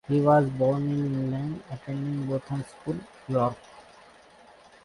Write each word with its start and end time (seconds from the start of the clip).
He 0.07 0.19
was 0.19 0.49
born 0.49 0.89
in 0.89 1.05
England, 1.13 1.61
attending 1.69 2.27
Bootham 2.27 2.65
School, 2.67 2.97
York. 3.27 3.55